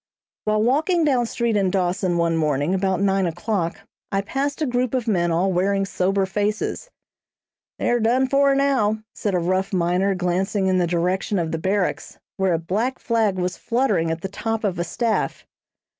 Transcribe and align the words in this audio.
While 0.45 0.63
walking 0.63 1.05
down 1.05 1.27
street 1.27 1.55
in 1.55 1.69
Dawson 1.69 2.17
one 2.17 2.35
morning 2.35 2.73
about 2.73 3.01
nine 3.01 3.27
o'clock, 3.27 3.81
I 4.11 4.21
passed 4.21 4.59
a 4.59 4.65
group 4.65 4.95
of 4.95 5.07
men 5.07 5.29
all 5.31 5.53
wearing 5.53 5.85
sober 5.85 6.25
faces. 6.25 6.89
"They're 7.77 7.99
done 7.99 8.27
for 8.27 8.55
now," 8.55 9.03
said 9.13 9.35
a 9.35 9.39
rough 9.39 9.71
miner, 9.71 10.15
glancing 10.15 10.65
in 10.65 10.79
the 10.79 10.87
direction 10.87 11.37
of 11.37 11.51
the 11.51 11.59
Barracks, 11.59 12.17
where 12.37 12.53
a 12.53 12.57
black 12.57 12.97
flag 12.97 13.35
was 13.37 13.57
fluttering 13.57 14.09
at 14.09 14.21
the 14.21 14.27
top 14.27 14.63
of 14.63 14.79
a 14.79 14.83
staff. 14.83 15.45